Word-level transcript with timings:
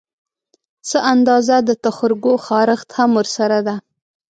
څه 0.89 0.97
اندازه 1.13 1.55
د 1.61 1.69
تخرګو 1.85 2.33
خارښت 2.45 2.89
هم 2.97 3.09
ورسره 3.19 3.57
ده 3.67 3.75